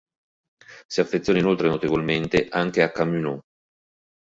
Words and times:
Si 0.87 0.99
affeziona 0.99 1.37
inoltre 1.37 1.67
notevolmente 1.67 2.47
anche 2.49 2.81
a 2.81 2.91
Calumon. 2.91 3.39